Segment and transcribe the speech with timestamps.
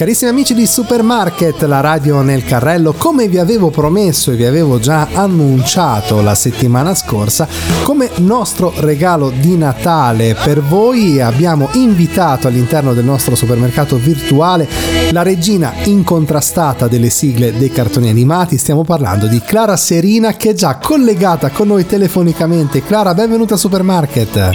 [0.00, 4.78] Carissimi amici di Supermarket, la radio nel carrello, come vi avevo promesso e vi avevo
[4.78, 7.46] già annunciato la settimana scorsa,
[7.82, 14.66] come nostro regalo di Natale per voi abbiamo invitato all'interno del nostro supermercato virtuale
[15.10, 18.56] la regina incontrastata delle sigle dei cartoni animati.
[18.56, 22.82] Stiamo parlando di Clara Serina che è già collegata con noi telefonicamente.
[22.82, 24.50] Clara, benvenuta a Supermarket.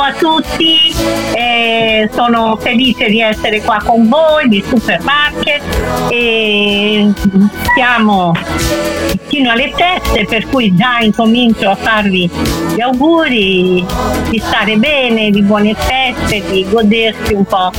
[0.00, 0.94] Ciao a tutti,
[1.34, 5.60] eh, sono felice di essere qua con voi di Supermarket.
[6.10, 7.12] E
[7.74, 8.32] siamo
[9.26, 12.30] fino alle feste per cui già incomincio a farvi
[12.74, 13.84] gli auguri
[14.30, 17.70] di stare bene, di buone feste, di godersi un po'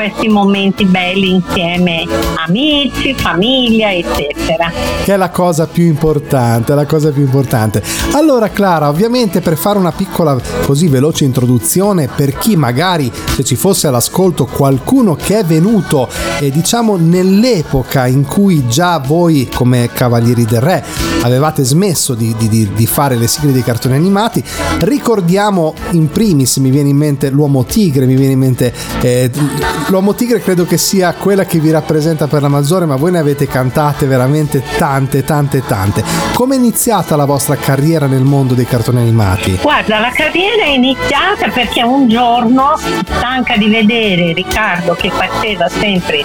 [0.00, 2.06] questi momenti belli insieme,
[2.46, 4.72] amici, famiglia, eccetera.
[5.04, 7.82] Che è la cosa più importante, la cosa più importante.
[8.12, 13.56] Allora Clara, ovviamente per fare una piccola così veloce introduzione per chi magari se ci
[13.56, 20.46] fosse all'ascolto qualcuno che è venuto e diciamo nell'epoca in cui già voi come Cavalieri
[20.46, 20.82] del Re
[21.22, 24.42] avevate smesso di, di, di fare le sigle dei cartoni animati,
[24.78, 29.30] ricordiamo in primis, mi viene in mente l'uomo tigre, mi viene in mente eh,
[29.90, 33.18] l'uomo tigre credo che sia quella che vi rappresenta per la maggiore, ma voi ne
[33.18, 36.04] avete cantate veramente tante, tante, tante.
[36.32, 39.58] Come è iniziata la vostra carriera nel mondo dei cartoni animati?
[39.60, 46.24] Guarda, la carriera è iniziata perché un giorno, stanca di vedere Riccardo che faceva sempre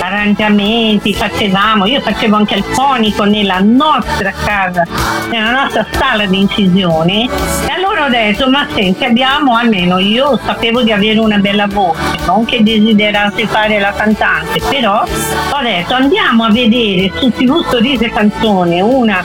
[0.00, 4.84] arrangiamenti, facevamo, io facevo anche il fonico nella nostra casa,
[5.30, 10.92] nella nostra sala di incisione e allora detto ma senti abbiamo almeno io sapevo di
[10.92, 16.50] avere una bella voce, non che desiderasse fare la cantante, però ho detto andiamo a
[16.50, 19.22] vedere su TV Sorrise Canzone una,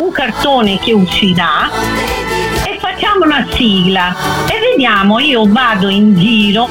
[0.00, 1.70] un cartone che uscirà
[2.94, 4.14] facciamo una sigla
[4.46, 6.68] e vediamo, io vado in giro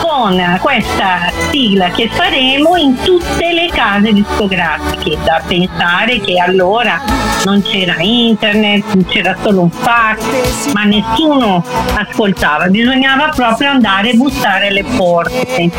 [0.00, 7.00] con questa sigla che faremo in tutte le case discografiche, da pensare che allora
[7.44, 11.64] non c'era internet, c'era solo un fax, ma nessuno
[11.96, 15.70] ascoltava, bisognava proprio andare a bussare alle porte.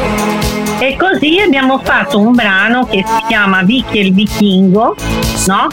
[0.79, 4.96] E così abbiamo fatto un brano che si chiama Vicky il vichingo,
[5.47, 5.68] no?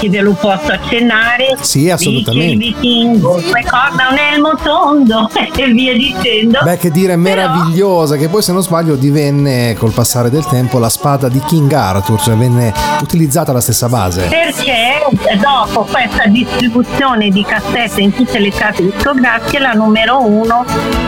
[0.00, 1.56] Che ve lo posso accennare.
[1.60, 2.63] Sì, assolutamente.
[2.64, 6.60] Vicky il vichingo, ricorda un elmo tondo e via dicendo.
[6.62, 10.88] Beh, che dire meravigliosa, che poi se non sbaglio divenne col passare del tempo la
[10.88, 14.28] spada di King Arthur, cioè venne utilizzata la stessa base.
[14.28, 20.64] Perché dopo questa distribuzione di cassette in tutte le case discografiche, la numero uno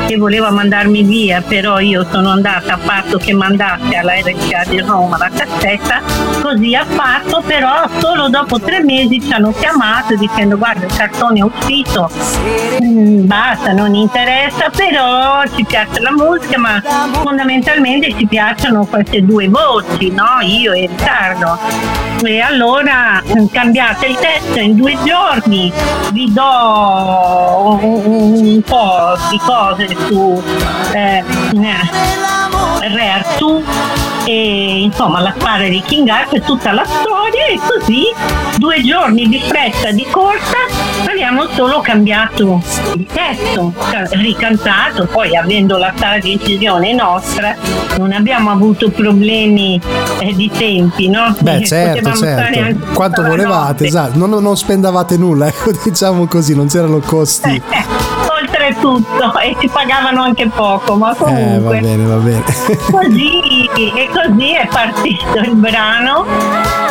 [0.06, 4.80] che voleva mandarmi via, però io sono andata a patto che mandasse alla RCA di
[4.80, 6.00] Roma la cassetta,
[6.42, 11.40] così ha fatto, però solo dopo tre mesi ci hanno chiamato dicendo guarda il cartone
[11.40, 12.10] è uscito,
[12.82, 19.48] mm, basta, non interessa, però ci piace la musica, ma fondamentalmente ci piacciono queste due
[19.48, 20.40] voci, no?
[20.42, 21.58] Io e Riccardo.
[22.24, 25.72] E allora mm, cambiate il testo in due giorni,
[26.12, 30.42] vi do un, un po' di cose su
[30.92, 31.24] eh,
[32.80, 33.62] Re Artù
[34.26, 38.02] e insomma la spada di King Arthur e tutta la storia e così
[38.56, 40.56] due giorni di fretta di corsa
[41.08, 42.60] abbiamo solo cambiato
[42.96, 43.72] il testo
[44.10, 47.54] ricantato poi avendo la sala di incisione nostra
[47.98, 49.80] non abbiamo avuto problemi
[50.18, 51.34] eh, di tempi no?
[51.38, 52.84] beh certo certo.
[52.94, 54.18] quanto volevate esatto.
[54.18, 57.62] Non, non spendavate nulla ecco diciamo così non c'erano costi
[58.74, 61.78] tutto e ci pagavano anche poco, ma comunque.
[61.78, 62.44] Eh, va bene, va bene.
[62.90, 66.24] così, e così è partito il brano.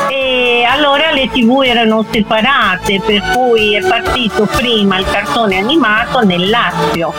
[0.09, 6.49] E allora le tv erano separate, per cui è partito prima il cartone animato nel
[6.49, 7.13] Lazio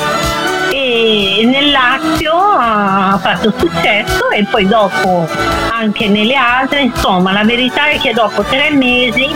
[0.71, 5.27] e nel Lazio ha fatto successo e poi dopo
[5.71, 9.33] anche nelle altre, insomma la verità è che dopo tre mesi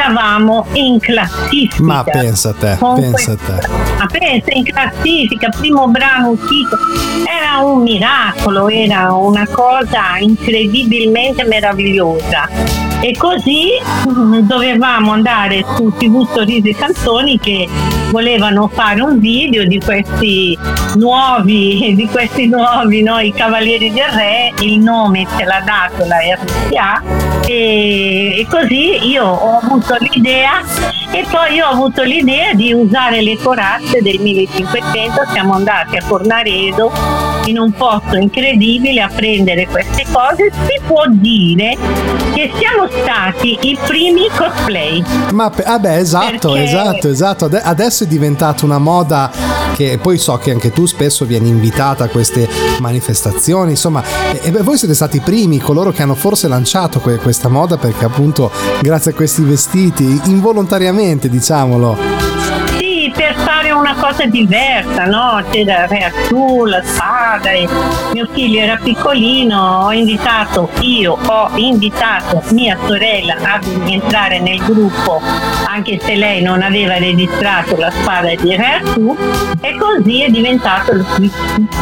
[0.00, 1.82] eravamo in classifica.
[1.82, 3.68] Ma pensa a te, pensa a te.
[3.98, 6.76] Ma pensa in classifica, primo brano uscito.
[7.26, 13.70] Era un miracolo, era una cosa incredibilmente meravigliosa e così
[14.08, 17.66] mm, dovevamo andare su TV Sorrisi Canzoni che
[18.10, 20.58] volevano fare un video di questi
[20.96, 26.18] nuovi, di questi nuovi no, i Cavalieri del Re, il nome ce l'ha dato la
[26.18, 27.02] RCA
[27.46, 30.60] e, e così io ho avuto l'idea
[31.10, 37.29] e poi ho avuto l'idea di usare le corazze del 1500, siamo andati a Fornaredo
[37.46, 41.76] in un posto incredibile a prendere queste cose, si può dire
[42.34, 45.02] che siamo stati i primi cosplay.
[45.32, 46.64] Ma ah beh, esatto, Perché...
[46.64, 47.50] esatto, esatto.
[47.62, 49.30] Adesso è diventata una moda
[49.74, 52.48] che poi so che anche tu spesso vieni invitata a queste
[52.80, 54.02] manifestazioni, insomma,
[54.32, 57.76] e, e voi siete stati i primi, coloro che hanno forse lanciato que- questa moda
[57.76, 58.50] perché appunto
[58.80, 62.20] grazie a questi vestiti, involontariamente diciamolo
[63.80, 65.42] una cosa diversa, no?
[65.50, 67.66] C'era Re Artù, la spada, e
[68.12, 75.20] mio figlio era piccolino, ho invitato, io ho invitato mia sorella a entrare nel gruppo,
[75.66, 79.16] anche se lei non aveva registrato la spada di Re Artù,
[79.60, 81.30] e così è diventato il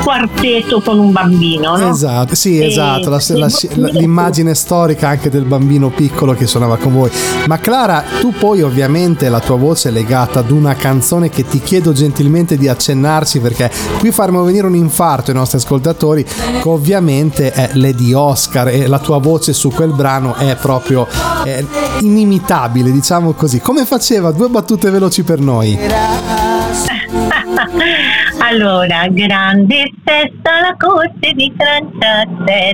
[0.02, 1.90] quartetto con un bambino, no?
[1.90, 6.92] Esatto, sì, esatto, la, la, la, l'immagine storica anche del bambino piccolo che suonava con
[6.92, 7.10] voi.
[7.46, 11.60] Ma Clara, tu poi ovviamente la tua voce è legata ad una canzone che ti
[11.60, 17.52] chiedo gentilmente di accennarci perché qui faremo venire un infarto ai nostri ascoltatori che ovviamente
[17.52, 21.06] è Lady Oscar e la tua voce su quel brano è proprio
[21.44, 21.64] è
[22.00, 23.60] inimitabile diciamo così.
[23.60, 24.32] Come faceva?
[24.32, 25.78] Due battute veloci per noi.
[28.40, 32.22] Allora, grande festa la corte di Francia,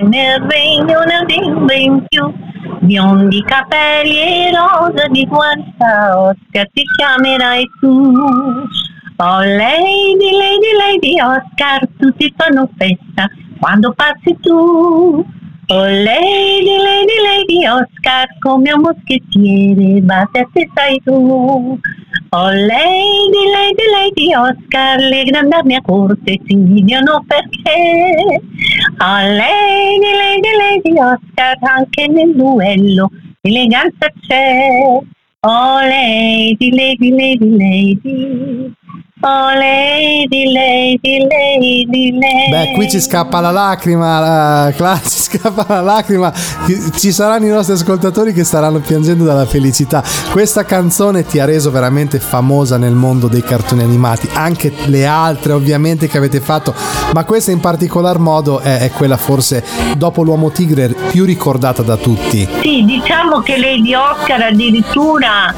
[0.07, 2.31] nel regno una bimba in più,
[2.79, 8.13] biondi capelli e rosa di guarda, Oscar ti chiamerai tu.
[9.17, 13.29] Oh lady, lady, lady Oscar, tutti fanno festa
[13.61, 15.25] quando passi tu.
[15.67, 20.69] Oh lady, lady, lady Oscar, come un moschettiere, batte a te
[21.05, 21.79] tu.
[22.29, 28.41] Oh lady, lady, lady Oscar, le grandi a corte si invidiano perché.
[28.99, 33.09] Oh lady, lady, lady Oscar, anche nel duello
[33.39, 34.99] eleganza c'è.
[35.39, 38.73] Oh lady, lady, lady, lady.
[39.21, 42.49] Oh lady, lady, lady, lady.
[42.49, 44.99] Beh, qui ci scappa la lacrima, la...
[45.01, 46.33] ci scappa la lacrima.
[46.93, 50.03] Ci saranno i nostri ascoltatori che staranno piangendo dalla felicità.
[50.31, 55.53] Questa canzone ti ha reso veramente famosa nel mondo dei cartoni animati, anche le altre
[55.53, 56.75] ovviamente che avete fatto,
[57.13, 59.63] ma questa in particolar modo è, è quella forse
[59.95, 62.45] dopo l'Uomo Tigre più ricordata da tutti.
[62.61, 65.53] Sì, diciamo che Lady Oscar addirittura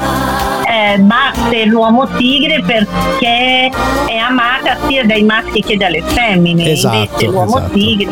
[0.77, 3.69] eh, batte l'Uomo Tigre perché
[4.07, 6.71] è amata sia dai maschi che dalle femmine.
[6.71, 7.73] Esatto, Invece l'uomo esatto.
[7.73, 8.11] tigre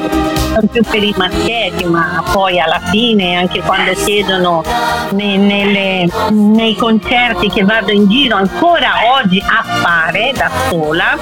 [0.53, 4.63] sono più per i maschietti, ma poi alla fine, anche quando chiedono
[5.11, 8.91] nei, nelle, nei concerti che vado in giro ancora
[9.21, 11.17] oggi a fare da sola,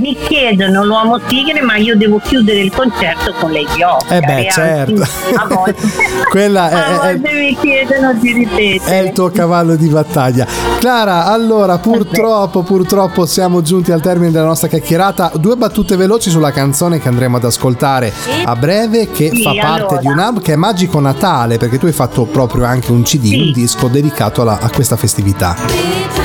[0.00, 4.16] mi chiedono l'uomo tigre, ma io devo chiudere il concerto con Lady Oscar.
[4.16, 5.00] Eh beh, certo.
[5.02, 5.76] Anzi, a volte,
[6.30, 8.98] Quella è, a è- volte mi chiedono di ripetere.
[8.98, 10.46] È il tuo cavallo di battaglia.
[10.78, 15.32] Clara, allora purtroppo, purtroppo siamo giunti al termine della nostra chiacchierata.
[15.36, 18.12] Due battute veloci sulla canzone che andremo ad ascoltare
[18.44, 20.00] a breve, che Sì, fa parte allora.
[20.00, 23.24] di un album che è Magico Natale, perché tu hai fatto proprio anche un CD,
[23.28, 23.38] Sì.
[23.40, 26.23] un disco dedicato alla- a questa festività.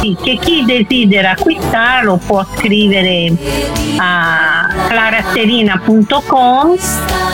[0.00, 3.32] Sì, che chi desidera acquistarlo può scrivere
[3.96, 6.76] a clarasterina.com,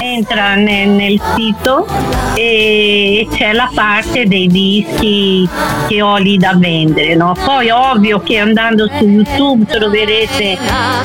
[0.00, 1.86] entra nel, nel sito
[2.34, 5.48] e c'è la parte dei dischi
[5.86, 7.14] che ho lì da vendere.
[7.14, 7.34] no?
[7.44, 10.58] Poi ovvio che andando su YouTube troverete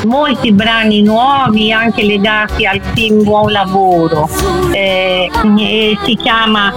[0.05, 4.29] molti brani nuovi anche legati al film Buon Lavoro.
[4.71, 6.73] Eh, e si chiama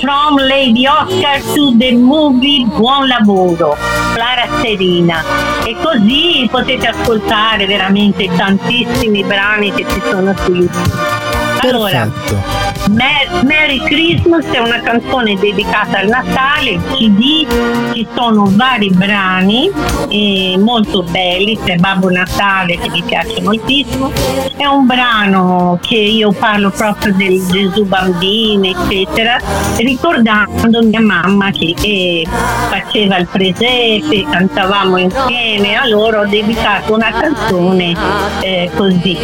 [0.00, 3.76] From Lady Oscar to the Movie Buon Lavoro,
[4.16, 5.22] Clara Serina.
[5.62, 11.25] E così potete ascoltare veramente tantissimi brani che ci sono YouTube.
[11.60, 12.66] Allora, Perfetto.
[12.90, 19.70] Mer- Merry Christmas è una canzone dedicata al Natale, il CD, ci sono vari brani
[20.08, 24.12] eh, molto belli, c'è Babbo Natale che mi piace moltissimo,
[24.56, 29.38] è un brano che io parlo proprio del Gesù bambino eccetera,
[29.78, 32.24] ricordando mia mamma che, che
[32.68, 37.94] faceva il presepe, cantavamo insieme, allora ho dedicato una canzone
[38.40, 39.16] eh, così,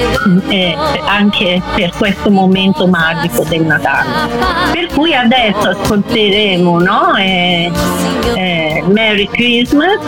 [0.48, 4.08] eh, anche per questo momento magico del Natale.
[4.72, 7.14] Per cui adesso ascolteremo no?
[7.16, 7.70] Eh,
[8.34, 9.98] eh, Merry Christmas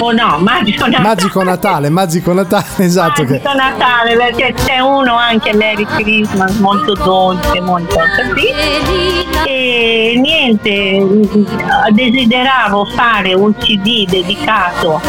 [0.00, 1.02] o no, Magico Natale.
[1.04, 3.24] Magico Natale, Magico Natale, esatto.
[3.24, 3.40] Che...
[3.42, 8.48] Magico Natale perché c'è uno anche Merry Christmas molto dolce, molto così.
[9.46, 11.06] E niente,
[11.90, 15.00] desideravo fare un CD dedicato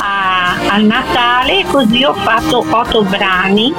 [0.00, 3.72] a- al Natale, così ho fatto otto brani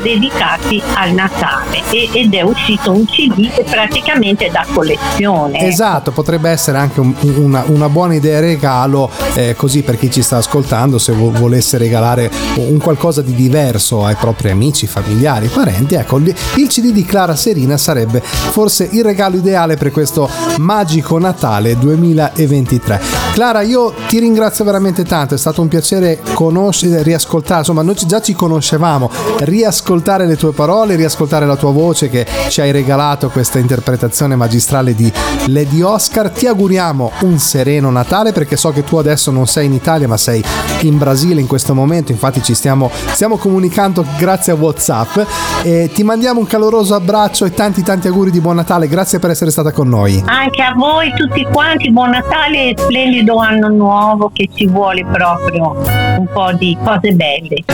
[0.00, 5.60] dedicati al Natale e- ed è uscito un CD praticamente da collezione.
[5.66, 10.22] Esatto, potrebbe essere anche un- una, una buona idea regalo, eh, così per chi ci
[10.22, 15.94] sta ascoltando, se vo- volesse regalare un qualcosa di diverso ai propri amici, familiari, parenti,
[15.94, 21.76] ecco, il CD di Clara Serina sarebbe forse il regalo ideale per questo magico Natale
[21.78, 23.23] 2023.
[23.34, 28.20] Clara, io ti ringrazio veramente tanto, è stato un piacere conoscere, riascoltare, insomma noi già
[28.20, 33.58] ci conoscevamo, riascoltare le tue parole, riascoltare la tua voce che ci hai regalato questa
[33.58, 35.12] interpretazione magistrale di
[35.46, 36.30] Lady Oscar.
[36.30, 40.16] Ti auguriamo un sereno Natale perché so che tu adesso non sei in Italia ma
[40.16, 40.40] sei
[40.82, 45.18] in Brasile in questo momento, infatti ci stiamo, stiamo comunicando grazie a Whatsapp
[45.64, 49.30] e ti mandiamo un caloroso abbraccio e tanti tanti auguri di buon Natale, grazie per
[49.30, 50.22] essere stata con noi.
[50.24, 55.76] Anche a voi tutti quanti, buon Natale e splendido anno nuovo che ci vuole proprio
[56.18, 57.64] un po' di cose belle.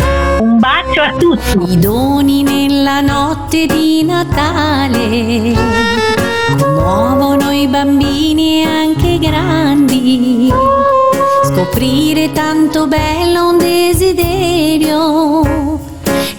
[0.41, 1.73] Un bacio a tutti.
[1.73, 5.55] I doni nella notte di Natale
[6.59, 10.53] commuovono i bambini anche grandi.
[11.45, 15.43] Scoprire tanto bello un desiderio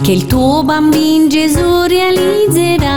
[0.02, 2.90] che il tuo bambino Gesù realizzerà.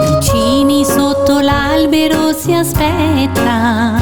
[0.00, 3.93] Vicini sotto l'albero si aspetta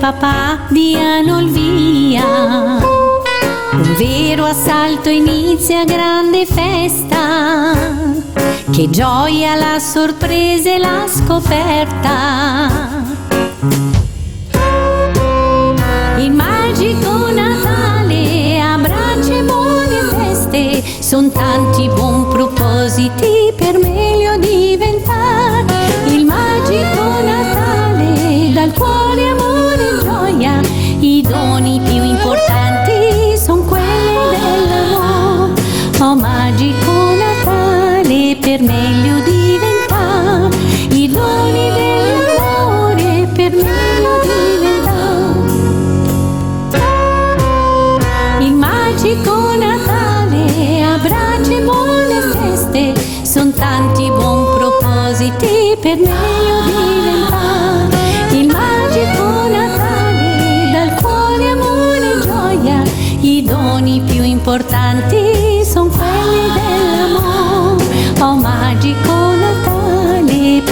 [0.00, 2.24] papà diano il via.
[2.24, 7.74] Un vero assalto inizia grande festa,
[8.70, 12.68] che gioia la sorpresa e la scoperta.
[16.16, 25.92] Il magico Natale abbraccia e buone feste, son tanti buon propositi per meglio diventare.
[26.06, 29.09] Il magico Natale dal cuore
[36.14, 40.56] Magico Natale per meglio diventare,
[40.90, 44.88] i doni dell'amore per meglio diventare.
[48.40, 56.39] Il magico Natale abbraccia buone feste, son tanti buon propositi per meglio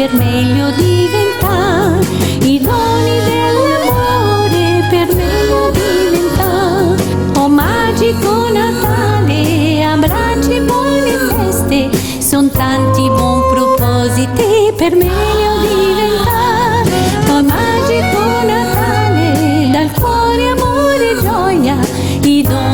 [0.08, 2.06] per meglio diventare,
[2.40, 7.02] i doni dell'amore per meglio diventare.
[7.36, 16.90] Oh magico Natale, abbracci buone feste, son tanti buon propositi per meglio diventare.
[17.30, 21.76] Oh magico Natale, dal cuore amore gioia,
[22.22, 22.67] i doni